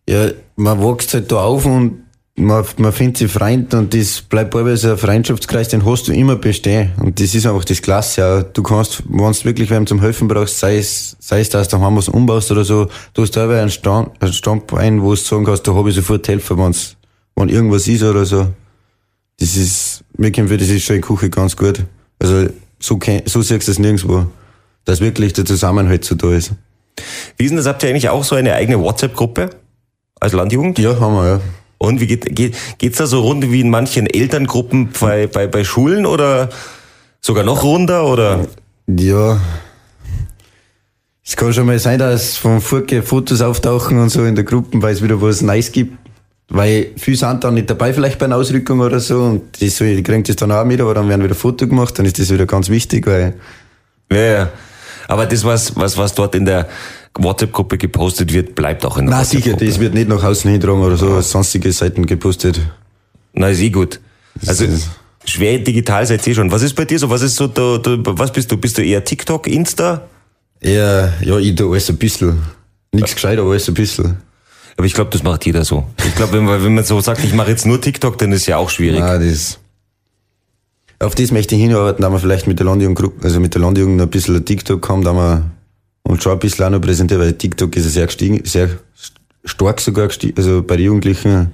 Ja, 0.09 0.31
man 0.55 0.83
wächst 0.83 1.13
halt 1.13 1.31
da 1.31 1.43
auf 1.43 1.67
und 1.67 1.99
man, 2.35 2.65
man 2.77 2.91
findet 2.91 3.17
sich 3.17 3.31
Freund 3.31 3.75
und 3.75 3.93
das 3.93 4.21
bleibt 4.21 4.53
teilweise 4.53 4.93
ein 4.93 4.97
Freundschaftskreis, 4.97 5.67
den 5.67 5.85
hast 5.85 6.07
du 6.07 6.13
immer 6.13 6.35
bestehen. 6.35 6.93
Und 6.97 7.19
das 7.19 7.35
ist 7.35 7.45
einfach 7.45 7.63
das 7.63 7.79
Klasse. 7.79 8.21
Ja. 8.21 8.41
Du 8.41 8.63
kannst, 8.63 9.03
wenn 9.07 9.31
du 9.31 9.45
wirklich 9.45 9.69
wem 9.69 9.85
zum 9.85 10.01
Helfen 10.01 10.27
brauchst, 10.27 10.57
sei 10.57 10.79
es, 10.79 11.15
sei 11.19 11.41
es, 11.41 11.49
dass 11.49 11.67
du 11.67 11.77
daheim 11.77 11.95
was 11.95 12.09
umbaust 12.09 12.51
oder 12.51 12.65
so, 12.65 12.87
du 13.13 13.21
hast 13.21 13.35
teilweise 13.35 13.61
einen, 13.61 13.69
Stand, 13.69 14.09
einen 14.19 14.33
Standbein, 14.33 15.03
wo 15.03 15.11
du 15.11 15.15
sagen 15.15 15.45
kannst, 15.45 15.67
da 15.67 15.75
habe 15.75 15.89
ich 15.89 15.95
sofort 15.95 16.27
helfen, 16.27 16.57
wenn's, 16.57 16.95
wenn 17.35 17.49
irgendwas 17.49 17.87
ist 17.87 18.01
oder 18.01 18.25
so. 18.25 18.47
Das 19.39 19.55
ist, 19.55 20.03
mir 20.17 20.33
für 20.33 20.57
das 20.57 20.69
ist 20.69 20.85
schon 20.85 20.95
in 20.95 21.01
Küche 21.03 21.29
ganz 21.29 21.55
gut. 21.55 21.83
Also, 22.17 22.47
so, 22.79 22.97
so 23.25 23.41
siehst 23.43 23.67
du 23.67 23.71
es 23.71 23.77
nirgendwo. 23.77 24.25
Dass 24.85 25.01
wirklich 25.01 25.33
der 25.33 25.45
Zusammenhalt 25.45 26.03
so 26.03 26.15
da 26.15 26.33
ist. 26.33 26.53
Wie 27.37 27.43
ist 27.43 27.51
denn 27.51 27.57
das? 27.57 27.67
Habt 27.67 27.83
ihr 27.83 27.89
eigentlich 27.89 28.09
auch 28.09 28.23
so 28.23 28.33
eine 28.33 28.55
eigene 28.55 28.79
WhatsApp-Gruppe 28.79 29.51
als 30.19 30.33
Landjugend? 30.33 30.79
Ja, 30.79 30.99
haben 30.99 31.15
wir, 31.15 31.27
ja. 31.27 31.41
Und 31.77 32.01
wie 32.01 32.07
geht, 32.07 32.35
geht, 32.35 32.55
geht's 32.77 32.97
da 32.97 33.07
so 33.07 33.21
rund 33.21 33.51
wie 33.51 33.61
in 33.61 33.69
manchen 33.69 34.05
Elterngruppen 34.05 34.89
bei, 34.99 35.27
bei, 35.27 35.47
bei 35.47 35.63
Schulen 35.63 36.05
oder 36.05 36.49
sogar 37.21 37.43
noch 37.43 37.63
runder 37.63 38.05
oder? 38.05 38.47
Ja. 38.87 39.39
Es 41.23 41.37
kann 41.37 41.53
schon 41.53 41.67
mal 41.67 41.79
sein, 41.79 41.99
dass 41.99 42.37
von 42.37 42.59
Furke 42.59 43.01
Fotos 43.01 43.41
auftauchen 43.41 43.99
und 43.99 44.09
so 44.09 44.25
in 44.25 44.35
der 44.35 44.43
Gruppe, 44.43 44.81
weil 44.81 44.93
es 44.93 45.01
wieder 45.01 45.21
was 45.21 45.41
Neues 45.41 45.71
gibt. 45.71 45.97
Weil 46.49 46.87
viele 46.97 47.15
sind 47.15 47.43
dann 47.43 47.53
nicht 47.53 47.69
dabei, 47.69 47.93
vielleicht 47.93 48.17
bei 48.17 48.25
einer 48.25 48.35
Ausrückung 48.35 48.79
oder 48.79 48.99
so, 48.99 49.21
und 49.21 49.61
die, 49.61 49.69
so, 49.69 49.85
die 49.85 50.01
kriegen 50.01 50.23
das 50.23 50.35
dann 50.35 50.51
auch 50.51 50.65
mit, 50.65 50.81
aber 50.81 50.95
dann 50.95 51.07
werden 51.07 51.23
wieder 51.23 51.35
Foto 51.35 51.67
gemacht, 51.67 51.99
dann 51.99 52.07
ist 52.07 52.17
das 52.17 52.31
wieder 52.31 52.47
ganz 52.47 52.69
wichtig, 52.69 53.05
weil, 53.05 53.35
Ja, 54.11 54.17
ja. 54.17 54.49
Aber 55.07 55.25
das, 55.25 55.43
was, 55.43 55.75
was, 55.75 55.97
was 55.97 56.13
dort 56.13 56.35
in 56.35 56.45
der 56.45 56.67
WhatsApp-Gruppe 57.15 57.77
gepostet 57.77 58.33
wird, 58.33 58.55
bleibt 58.55 58.85
auch 58.85 58.97
in 58.97 59.07
der 59.07 59.15
na 59.15 59.23
sicher, 59.25 59.53
das 59.53 59.79
wird 59.79 59.93
nicht 59.93 60.07
nach 60.07 60.23
außen 60.23 60.49
hintragen 60.49 60.81
oder 60.81 60.97
so, 60.97 61.19
sonstige 61.21 61.71
Seiten 61.71 62.05
gepostet. 62.05 62.61
Na, 63.33 63.49
ist 63.49 63.59
eh 63.59 63.69
gut. 63.69 63.99
Also, 64.45 64.65
schwer 65.25 65.59
digital 65.59 66.05
seid 66.05 66.25
ihr 66.27 66.35
schon. 66.35 66.51
Was 66.51 66.61
ist 66.61 66.73
bei 66.75 66.85
dir 66.85 66.99
so? 66.99 67.09
Was 67.09 67.21
ist 67.21 67.35
so, 67.35 67.47
du, 67.47 67.77
du, 67.77 67.97
was 68.05 68.31
bist 68.31 68.51
du? 68.51 68.57
Bist 68.57 68.77
du 68.77 68.83
eher 68.83 69.03
TikTok, 69.03 69.47
Insta? 69.47 70.07
Eher, 70.61 71.13
ja, 71.21 71.37
ich 71.37 71.55
tu 71.55 71.71
alles 71.71 71.89
ein 71.89 71.97
bisschen. 71.97 72.41
Nichts 72.91 73.15
gescheit, 73.15 73.39
aber 73.39 73.51
alles 73.51 73.67
ein 73.67 73.73
bisschen. 73.73 74.17
Aber 74.77 74.85
ich 74.85 74.93
glaube, 74.93 75.09
das 75.11 75.23
macht 75.23 75.45
jeder 75.45 75.65
so. 75.65 75.87
Ich 76.05 76.15
glaube, 76.15 76.33
wenn 76.33 76.45
man, 76.45 76.63
wenn 76.63 76.73
man 76.73 76.83
so 76.83 76.99
sagt, 77.01 77.23
ich 77.23 77.33
mache 77.33 77.49
jetzt 77.51 77.65
nur 77.65 77.81
TikTok, 77.81 78.17
dann 78.17 78.31
ist 78.31 78.45
ja 78.45 78.57
auch 78.57 78.69
schwierig. 78.69 79.01
Ah, 79.01 79.17
das. 79.17 79.59
Auf 80.99 81.15
das 81.15 81.31
möchte 81.31 81.55
ich 81.55 81.61
hinarbeiten, 81.61 82.01
da 82.01 82.09
wir 82.09 82.19
vielleicht 82.19 82.47
mit 82.47 82.59
der 82.59 82.65
Landjugend, 82.65 83.23
also 83.23 83.39
mit 83.39 83.53
der 83.53 83.61
Landjugend 83.61 84.01
ein 84.01 84.09
bisschen 84.09 84.43
TikTok 84.43 84.87
haben, 84.89 85.03
da 85.03 85.13
wir 85.13 85.51
und 86.09 86.23
schon 86.23 86.33
ein 86.33 86.39
bisschen 86.39 86.65
auch 86.65 86.69
noch 86.71 86.81
präsentieren, 86.81 87.21
weil 87.21 87.33
TikTok 87.33 87.75
ist 87.75 87.85
ja 87.85 87.91
sehr 87.91 88.05
gestiegen, 88.07 88.43
sehr 88.43 88.69
stark 89.45 89.79
sogar 89.79 90.07
gestiegen, 90.07 90.33
also 90.37 90.63
bei 90.63 90.75
den 90.75 90.87
Jugendlichen 90.87 91.51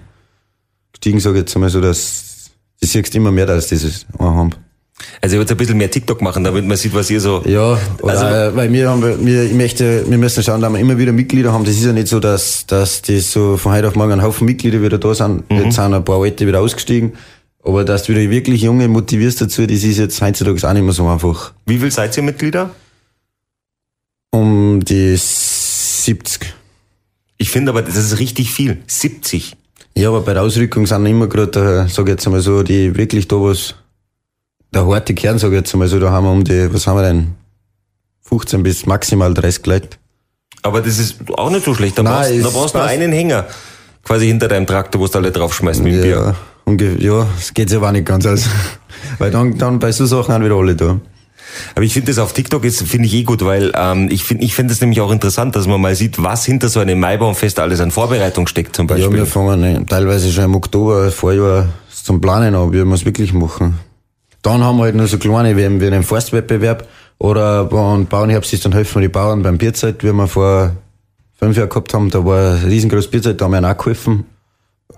gestiegen, 0.93 1.19
sage 1.19 1.35
ich 1.37 1.41
jetzt 1.41 1.55
einmal 1.55 1.69
so, 1.69 1.81
dass 1.81 2.51
du 2.81 2.87
siehst 2.87 3.13
immer 3.15 3.31
mehr, 3.31 3.45
dass 3.45 3.67
die 3.67 3.75
das 3.77 4.05
haben. 4.17 4.51
Also 5.21 5.35
ich 5.35 5.39
würde 5.39 5.53
ein 5.53 5.57
bisschen 5.57 5.77
mehr 5.77 5.91
TikTok 5.91 6.21
machen, 6.21 6.45
damit 6.45 6.65
man 6.65 6.77
sieht, 6.77 6.93
was 6.93 7.09
ihr 7.09 7.19
so... 7.19 7.43
Ja, 7.45 7.77
Also- 8.01 8.25
äh, 8.25 8.55
weil 8.55 8.71
wir 8.71 8.89
haben, 8.89 9.25
wir, 9.25 9.43
ich 9.43 9.53
möchte, 9.53 10.09
wir 10.09 10.17
müssen 10.17 10.41
schauen, 10.41 10.61
dass 10.61 10.71
wir 10.71 10.79
immer 10.79 10.97
wieder 10.97 11.11
Mitglieder 11.11 11.51
haben. 11.51 11.65
Das 11.65 11.75
ist 11.75 11.83
ja 11.83 11.91
nicht 11.91 12.07
so, 12.07 12.21
dass, 12.21 12.65
dass 12.65 13.01
das 13.01 13.29
so 13.33 13.57
von 13.57 13.73
heute 13.73 13.89
auf 13.89 13.95
morgen 13.95 14.13
ein 14.13 14.23
Haufen 14.23 14.45
Mitglieder 14.45 14.81
wieder 14.81 14.97
da 14.97 15.13
sind. 15.13 15.43
Jetzt 15.49 15.75
sind 15.75 15.93
ein 15.93 16.05
paar 16.05 16.21
alte 16.21 16.47
wieder 16.47 16.61
ausgestiegen. 16.61 17.11
Aber 17.61 17.83
dass 17.83 18.03
du 18.03 18.15
wieder 18.15 18.29
wirklich 18.31 18.61
Junge 18.61 18.87
motivierst 18.87 19.41
dazu, 19.41 19.67
das 19.67 19.83
ist 19.83 19.97
jetzt 19.97 20.21
heutzutage 20.21 20.65
auch 20.65 20.73
nicht 20.73 20.83
mehr 20.83 20.93
so 20.93 21.05
einfach. 21.07 21.51
Wie 21.65 21.77
viel 21.77 21.91
seid 21.91 22.15
ihr 22.15 22.23
Mitglieder? 22.23 22.69
Um 24.35 24.83
die 24.83 25.15
70. 25.15 26.53
Ich 27.37 27.49
finde 27.51 27.71
aber, 27.71 27.83
das 27.83 27.95
ist 27.95 28.19
richtig 28.19 28.51
viel. 28.51 28.79
70. 28.85 29.55
Ja, 29.95 30.09
aber 30.09 30.21
bei 30.21 30.33
der 30.33 30.43
Ausrückung 30.43 30.85
sind 30.85 31.05
immer 31.05 31.27
gerade, 31.27 31.87
sag 31.87 32.03
ich 32.03 32.09
jetzt 32.11 32.25
einmal 32.25 32.41
so, 32.41 32.61
die 32.61 32.97
wirklich 32.97 33.29
da 33.29 33.37
was, 33.37 33.75
der 34.73 34.85
harte 34.85 35.13
Kern, 35.13 35.39
sag 35.39 35.53
jetzt 35.53 35.73
einmal 35.73 35.87
so, 35.87 36.01
da 36.01 36.11
haben 36.11 36.25
wir 36.25 36.31
um 36.33 36.43
die, 36.43 36.73
was 36.73 36.85
haben 36.85 36.97
wir 36.97 37.03
denn? 37.03 37.35
15 38.23 38.61
bis 38.61 38.85
maximal 38.85 39.33
30 39.33 39.65
Leute. 39.67 39.89
Aber 40.63 40.81
das 40.81 40.99
ist 40.99 41.15
auch 41.37 41.49
nicht 41.49 41.63
so 41.63 41.73
schlecht. 41.73 41.97
Da 41.97 42.03
Nein, 42.03 42.41
brauchst, 42.41 42.45
da 42.45 42.59
brauchst 42.59 42.75
du 42.75 42.79
nur 42.79 42.87
einen 42.87 43.13
Hänger. 43.13 43.47
Quasi 44.03 44.27
hinter 44.27 44.49
deinem 44.49 44.67
Traktor, 44.67 44.99
wo 44.99 45.07
du 45.07 45.17
alle 45.17 45.31
draufschmeißt 45.31 45.81
mit 45.81 45.93
dem 45.93 46.01
Bier. 46.01 46.35
Ja, 46.67 46.75
ja, 46.99 47.27
es 47.39 47.53
geht 47.53 47.71
ja 47.71 47.79
auch 47.79 47.91
nicht 47.91 48.05
ganz 48.05 48.25
aus. 48.25 48.49
Weil 49.17 49.31
dann, 49.31 49.57
dann 49.57 49.79
bei 49.79 49.93
so 49.93 50.05
Sachen 50.05 50.33
haben 50.33 50.43
wieder 50.43 50.55
alle 50.55 50.75
da. 50.75 50.99
Aber 51.75 51.83
ich 51.83 51.93
finde 51.93 52.11
das 52.11 52.19
auf 52.19 52.33
TikTok 52.33 52.63
ist 52.65 52.83
finde 52.83 53.07
ich 53.07 53.13
eh 53.13 53.23
gut, 53.23 53.43
weil 53.43 53.71
ähm, 53.75 54.09
ich 54.11 54.23
finde 54.23 54.43
ich 54.43 54.55
finde 54.55 54.73
es 54.73 54.81
nämlich 54.81 55.01
auch 55.01 55.11
interessant, 55.11 55.55
dass 55.55 55.67
man 55.67 55.81
mal 55.81 55.95
sieht, 55.95 56.21
was 56.21 56.45
hinter 56.45 56.69
so 56.69 56.79
einem 56.79 56.99
Maibaumfest 56.99 57.59
alles 57.59 57.79
an 57.79 57.91
Vorbereitung 57.91 58.47
steckt 58.47 58.75
zum 58.75 58.87
Beispiel. 58.87 59.11
Ja, 59.11 59.17
wir 59.17 59.25
fangen 59.25 59.85
teilweise 59.87 60.31
schon 60.31 60.45
im 60.45 60.55
Oktober, 60.55 61.11
Vorjahr 61.11 61.69
zum 61.91 62.21
Planen 62.21 62.55
an, 62.55 62.71
wie 62.71 62.83
wir 62.83 62.93
es 62.93 63.05
wirklich 63.05 63.33
machen. 63.33 63.79
Dann 64.41 64.63
haben 64.63 64.77
wir 64.77 64.83
halt 64.83 64.95
nur 64.95 65.07
so 65.07 65.17
kleine, 65.17 65.57
wie, 65.57 65.65
einen 65.65 66.03
Forstwettbewerb 66.03 66.87
oder 67.17 67.65
beim 67.65 68.05
Bauernherbst 68.05 68.53
ist 68.53 68.65
dann 68.65 68.73
helfen 68.73 69.01
die 69.01 69.07
Bauern 69.07 69.41
beim 69.41 69.57
Bierzeit, 69.57 70.03
wie 70.03 70.13
wir 70.13 70.27
vor 70.27 70.75
fünf 71.37 71.57
Jahren 71.57 71.69
gehabt 71.69 71.93
haben, 71.93 72.09
da 72.09 72.23
war 72.23 72.53
ein 72.53 72.65
riesengroßes 72.65 73.09
Bierzeit, 73.09 73.41
da 73.41 73.45
haben 73.45 73.51
wir 73.51 73.57
ihnen 73.57 73.65
auch 73.65 73.77
geholfen. 73.77 74.25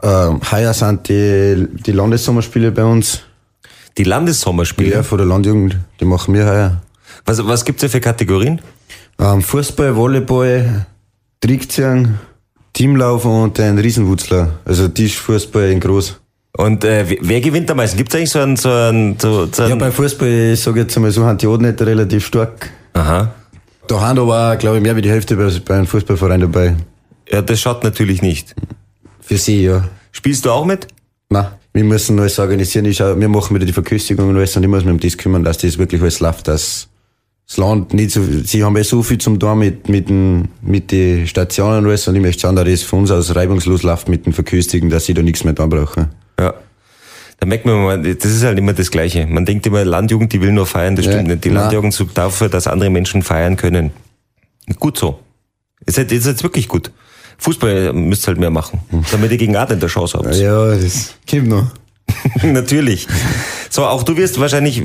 Ähm, 0.04 0.42
heuer 0.52 0.74
sind 0.74 1.08
die, 1.10 1.68
die 1.86 1.92
Landessommerspiele 1.92 2.72
bei 2.72 2.84
uns. 2.84 3.22
Die 3.98 4.04
Landessommerspiele? 4.04 4.92
Ja, 4.92 5.04
von 5.04 5.18
der 5.18 5.28
Landjugend, 5.28 5.78
die 6.00 6.06
machen 6.06 6.34
wir 6.34 6.46
heuer. 6.46 6.82
Was, 7.26 7.46
was 7.46 7.66
gibt's 7.66 7.82
da 7.82 7.88
für 7.88 8.00
Kategorien? 8.00 8.62
Ähm, 9.20 9.42
Fußball, 9.42 9.96
Volleyball, 9.96 10.86
Trickziehen, 11.42 12.20
Teamlauf 12.74 13.26
und 13.26 13.60
ein 13.60 13.80
Riesenwutzler. 13.80 14.60
Also 14.66 14.88
Tischfußball 14.88 15.72
in 15.72 15.80
groß. 15.80 16.20
Und 16.58 16.84
äh, 16.84 17.18
wer 17.22 17.42
gewinnt 17.42 17.70
am 17.72 17.78
meisten? 17.78 17.98
Gibt 17.98 18.10
es 18.10 18.16
eigentlich 18.16 18.30
so 18.30 18.40
einen, 18.40 18.56
so 18.56 18.70
einen, 18.70 19.20
so, 19.20 19.48
so 19.52 19.64
einen 19.64 19.72
Ja, 19.72 19.76
bei 19.76 19.92
Fußball, 19.92 20.54
ich 20.54 20.60
sage 20.60 20.82
jetzt 20.82 20.96
einmal 20.96 21.12
so, 21.12 21.24
haben 21.26 21.38
die 21.38 21.48
Adnetter 21.48 21.88
relativ 21.88 22.26
stark. 22.26 22.70
Aha. 22.94 23.32
Da 23.88 24.02
haben 24.02 24.20
aber 24.20 24.56
glaube 24.58 24.78
ich, 24.78 24.84
mehr 24.84 24.96
wie 24.96 25.02
die 25.02 25.10
Hälfte 25.10 25.36
bei, 25.36 25.50
bei 25.66 25.76
einem 25.76 25.88
Fußballverein 25.88 26.42
dabei. 26.42 26.76
Ja, 27.32 27.42
das 27.42 27.60
schaut 27.60 27.84
natürlich 27.84 28.22
nicht. 28.22 28.56
Für 29.22 29.38
sie, 29.38 29.64
ja. 29.64 29.88
Spielst 30.12 30.46
du 30.46 30.52
auch 30.52 30.66
mit? 30.66 30.88
Nein, 31.30 31.48
wir 31.74 31.84
müssen 31.84 32.20
alles 32.20 32.40
organisieren. 32.40 32.86
Ich 32.86 32.98
schau, 32.98 33.20
wir 33.20 33.30
machen 33.30 33.56
wieder 33.56 33.66
die 33.66 33.74
Verköstigung 33.74 34.30
und 34.30 34.38
alles 34.38 34.56
und 34.56 34.64
ich 34.64 34.70
muss 34.70 34.84
mich 34.84 34.94
um 34.94 35.00
das 35.00 35.18
kümmern, 35.18 35.44
dass 35.44 35.58
das 35.58 35.78
wirklich 35.78 36.02
alles 36.02 36.20
läuft, 36.20 36.48
dass 36.48 36.88
das 37.48 37.58
Land 37.58 37.94
nicht 37.94 38.12
so, 38.12 38.22
sie 38.44 38.64
haben 38.64 38.76
ja 38.76 38.84
so 38.84 39.04
viel 39.04 39.18
zum 39.18 39.40
tun 39.40 39.60
mit, 39.60 39.88
mit 39.88 40.10
den, 40.10 40.50
mit 40.62 40.92
den 40.92 41.28
Stationen 41.28 41.80
und 41.80 41.88
alles 41.88 42.08
und 42.08 42.16
ich 42.16 42.22
möchte 42.22 42.42
schauen, 42.42 42.56
dass 42.56 42.66
das 42.66 42.84
von 42.84 43.00
uns 43.00 43.12
aus 43.12 43.36
reibungslos 43.36 43.84
läuft 43.84 44.10
mit 44.10 44.26
den 44.26 44.34
Verköstigen, 44.34 44.90
dass 44.90 45.06
sie 45.06 45.14
da 45.14 45.22
nichts 45.22 45.44
mehr 45.44 45.54
dran 45.54 45.70
brauchen. 45.70 46.10
Ja. 46.40 46.54
Da 47.40 47.46
merkt 47.46 47.66
man 47.66 47.84
mal, 47.84 48.02
das 48.02 48.32
ist 48.32 48.44
halt 48.44 48.58
immer 48.58 48.74
das 48.74 48.90
Gleiche. 48.90 49.28
Man 49.28 49.46
denkt 49.46 49.66
immer, 49.68 49.86
Landjugend, 49.86 50.34
die 50.34 50.42
will 50.42 50.52
nur 50.52 50.66
feiern, 50.66 50.96
das 50.96 51.06
Ja, 51.06 51.12
stimmt 51.12 51.28
nicht. 51.28 51.46
Die 51.46 51.50
nein. 51.50 51.64
Landjugend 51.64 52.18
dafür, 52.18 52.50
dass 52.50 52.68
andere 52.68 52.90
Menschen 52.90 53.22
feiern 53.22 53.56
können. 53.56 53.92
Gut 54.80 54.98
so. 54.98 55.20
Ist 55.86 55.98
jetzt, 55.98 56.12
ist 56.12 56.26
jetzt 56.26 56.44
wirklich 56.44 56.68
gut. 56.68 56.92
Fußball 57.38 57.94
müsst 57.94 58.24
ihr 58.26 58.28
halt 58.28 58.40
mehr 58.40 58.50
machen, 58.50 58.80
damit 59.12 59.32
ihr 59.32 59.38
gegen 59.38 59.56
Adel 59.56 59.78
der 59.78 59.90
Chance 59.90 60.18
habt. 60.18 60.36
Ja, 60.36 60.76
das 60.76 61.14
kommt 61.30 61.48
noch. 61.48 61.68
Natürlich. 62.44 63.08
So, 63.70 63.86
auch 63.86 64.04
du 64.04 64.16
wirst 64.18 64.40
wahrscheinlich, 64.40 64.82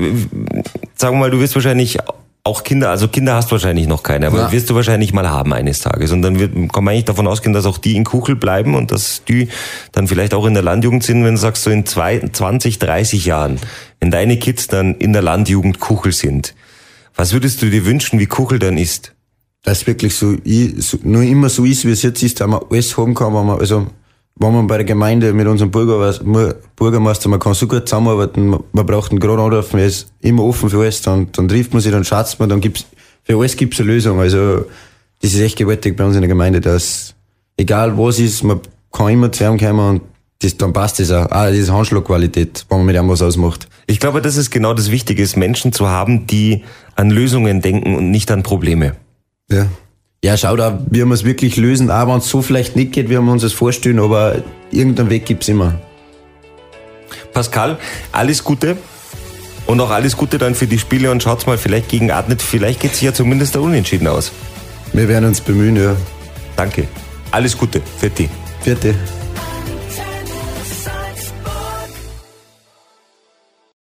sagen 0.95 1.15
wir 1.15 1.19
mal, 1.19 1.31
du 1.31 1.39
wirst 1.39 1.55
wahrscheinlich 1.55 1.97
auch 2.45 2.63
Kinder, 2.63 2.89
also 2.89 3.07
Kinder 3.07 3.35
hast 3.35 3.51
wahrscheinlich 3.53 3.87
noch 3.87 4.03
keine, 4.03 4.27
aber 4.27 4.37
Ja. 4.37 4.51
wirst 4.51 4.69
du 4.69 4.75
wahrscheinlich 4.75 5.13
mal 5.13 5.29
haben 5.29 5.53
eines 5.53 5.79
Tages. 5.79 6.11
Und 6.11 6.21
dann 6.23 6.39
wird, 6.39 6.53
kann 6.73 6.83
man 6.83 6.91
eigentlich 6.93 7.05
davon 7.05 7.25
ausgehen, 7.25 7.53
dass 7.53 7.65
auch 7.65 7.77
die 7.77 7.95
in 7.95 8.03
Kuchel 8.03 8.35
bleiben 8.35 8.75
und 8.75 8.91
dass 8.91 9.23
die 9.23 9.47
dann 9.93 10.09
vielleicht 10.09 10.33
auch 10.33 10.45
in 10.45 10.53
der 10.53 10.61
Landjugend 10.63 11.03
sind, 11.03 11.23
wenn 11.23 11.35
du 11.35 11.39
sagst, 11.39 11.63
so 11.63 11.69
in 11.69 11.85
zwei, 11.85 12.19
20, 12.19 12.79
30 12.79 13.23
Jahren, 13.25 13.59
wenn 14.01 14.11
deine 14.11 14.37
Kids 14.37 14.67
dann 14.67 14.95
in 14.95 15.13
der 15.13 15.21
Landjugend 15.21 15.79
Kuchel 15.79 16.11
sind. 16.11 16.53
Was 17.15 17.31
würdest 17.31 17.61
du 17.61 17.69
dir 17.69 17.85
wünschen, 17.85 18.19
wie 18.19 18.25
Kuchel 18.25 18.59
dann 18.59 18.77
ist? 18.77 19.12
Dass 19.63 19.87
wirklich 19.87 20.15
so, 20.15 20.35
so, 20.77 20.97
nur 21.03 21.23
immer 21.23 21.49
so 21.49 21.65
ist, 21.65 21.85
wie 21.85 21.91
es 21.91 22.03
jetzt 22.03 22.21
ist, 22.21 22.39
dass 22.39 22.47
man 22.47 22.61
alles 22.69 22.97
haben 22.97 23.13
kann, 23.13 23.33
wenn 23.33 23.45
man, 23.45 23.59
also, 23.59 23.87
wenn 24.35 24.53
man 24.53 24.67
bei 24.67 24.77
der 24.77 24.85
Gemeinde 24.85 25.31
mit 25.33 25.47
unserem 25.47 25.71
Bürger, 25.71 26.13
Bürgermeister, 26.75 27.29
man 27.29 27.39
kann 27.39 27.53
so 27.53 27.67
gut 27.67 27.87
zusammenarbeiten, 27.87 28.49
man, 28.49 28.85
braucht 28.85 29.11
einen 29.11 29.19
gerade 29.19 29.41
anrufen, 29.41 29.79
er 29.79 29.85
ist 29.85 30.11
immer 30.21 30.43
offen 30.43 30.69
für 30.69 30.81
alles, 30.81 31.01
dann, 31.01 31.31
dann 31.31 31.47
trifft 31.47 31.73
man 31.73 31.81
sich, 31.81 31.91
dann 31.91 32.03
schaut 32.03 32.37
man, 32.39 32.49
dann 32.49 32.59
gibt's, 32.59 32.85
für 33.23 33.37
alles 33.37 33.55
gibt's 33.55 33.79
eine 33.79 33.91
Lösung, 33.91 34.19
also, 34.19 34.65
das 35.21 35.33
ist 35.33 35.39
echt 35.39 35.57
gewaltig 35.57 35.95
bei 35.95 36.03
uns 36.03 36.15
in 36.15 36.21
der 36.21 36.27
Gemeinde, 36.27 36.59
dass, 36.59 37.15
egal 37.55 37.97
was 37.97 38.19
ist, 38.19 38.43
man 38.43 38.59
kann 38.91 39.09
immer 39.09 39.31
zu 39.31 39.45
ihm 39.45 39.57
kommen 39.57 39.89
und 39.89 40.01
das, 40.43 40.57
dann 40.57 40.73
passt 40.73 40.99
das 40.99 41.11
auch. 41.11 41.31
Ah, 41.31 41.49
das 41.49 41.57
ist 41.57 41.71
Handschlagqualität, 41.71 42.65
wenn 42.69 42.79
man 42.79 42.85
mit 42.87 42.95
ihm 42.95 43.07
was 43.07 43.21
ausmacht. 43.21 43.67
Ich 43.87 43.99
glaube, 43.99 44.21
das 44.21 44.35
ist 44.35 44.51
genau 44.51 44.73
das 44.73 44.91
Wichtige, 44.91 45.23
ist 45.23 45.37
Menschen 45.37 45.71
zu 45.71 45.87
haben, 45.87 46.27
die 46.27 46.63
an 46.95 47.09
Lösungen 47.09 47.61
denken 47.61 47.95
und 47.95 48.11
nicht 48.11 48.29
an 48.29 48.43
Probleme. 48.43 48.95
Ja. 49.49 49.67
Ja, 50.23 50.37
schau 50.37 50.55
da, 50.55 50.79
wie 50.89 51.03
wir 51.03 51.11
es 51.11 51.25
wirklich 51.25 51.57
lösen, 51.57 51.91
auch 51.91 52.07
wenn 52.07 52.17
es 52.17 52.29
so 52.29 52.41
vielleicht 52.41 52.77
nicht 52.77 52.93
geht, 52.93 53.09
wie 53.09 53.19
wir 53.19 53.19
uns 53.19 53.41
das 53.41 53.51
vorstellen, 53.51 53.99
aber 53.99 54.41
irgendeinen 54.71 55.09
Weg 55.09 55.25
gibt's 55.25 55.49
immer. 55.49 55.81
Pascal, 57.33 57.77
alles 58.13 58.43
Gute 58.43 58.77
und 59.65 59.81
auch 59.81 59.89
alles 59.89 60.15
Gute 60.15 60.37
dann 60.37 60.55
für 60.55 60.67
die 60.67 60.79
Spiele 60.79 61.11
und 61.11 61.21
schaut's 61.21 61.45
mal 61.45 61.57
vielleicht 61.57 61.89
gegen 61.89 62.09
Adnet, 62.09 62.41
vielleicht 62.41 62.79
geht's 62.79 62.99
hier 62.99 63.09
ja 63.09 63.15
zumindest 63.15 63.55
da 63.55 63.59
unentschieden 63.59 64.07
aus. 64.07 64.31
Wir 64.93 65.09
werden 65.09 65.25
uns 65.25 65.41
bemühen, 65.41 65.75
ja. 65.75 65.95
Danke. 66.55 66.87
Alles 67.31 67.57
Gute 67.57 67.81
für 67.97 68.09
dich. 68.09 68.29
Vierte. 68.61 68.95